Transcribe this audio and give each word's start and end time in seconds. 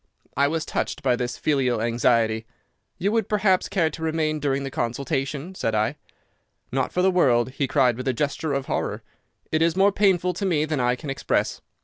"I 0.35 0.47
was 0.47 0.65
touched 0.65 1.03
by 1.03 1.15
this 1.15 1.37
filial 1.37 1.79
anxiety. 1.79 2.47
'You 2.97 3.11
would, 3.11 3.29
perhaps, 3.29 3.69
care 3.69 3.91
to 3.91 4.01
remain 4.01 4.39
during 4.39 4.63
the 4.63 4.71
consultation?' 4.71 5.53
said 5.53 5.75
I. 5.75 5.95
"'Not 6.71 6.91
for 6.91 7.03
the 7.03 7.11
world,' 7.11 7.51
he 7.51 7.67
cried 7.67 7.97
with 7.97 8.07
a 8.07 8.13
gesture 8.13 8.51
of 8.53 8.65
horror. 8.65 9.03
'It 9.51 9.61
is 9.61 9.75
more 9.75 9.91
painful 9.91 10.33
to 10.33 10.43
me 10.47 10.65
than 10.65 10.79
I 10.79 10.95
can 10.95 11.11
express. 11.11 11.61